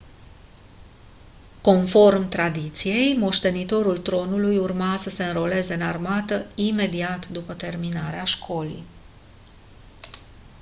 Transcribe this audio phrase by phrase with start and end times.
[1.61, 8.85] conform tradiției moștenitorul tronului urma să se înroleze în armată imediat după terminarea școlii